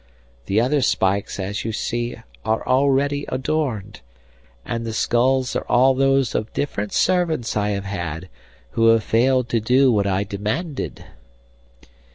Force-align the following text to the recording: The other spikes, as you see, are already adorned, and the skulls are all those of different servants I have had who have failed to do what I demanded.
The 0.47 0.59
other 0.59 0.81
spikes, 0.81 1.39
as 1.39 1.63
you 1.63 1.71
see, 1.71 2.15
are 2.43 2.65
already 2.65 3.23
adorned, 3.29 4.01
and 4.65 4.83
the 4.83 4.93
skulls 4.93 5.55
are 5.55 5.63
all 5.69 5.93
those 5.93 6.33
of 6.33 6.51
different 6.53 6.91
servants 6.91 7.55
I 7.55 7.69
have 7.69 7.85
had 7.85 8.27
who 8.71 8.87
have 8.87 9.03
failed 9.03 9.47
to 9.49 9.59
do 9.59 9.91
what 9.91 10.07
I 10.07 10.23
demanded. 10.23 11.05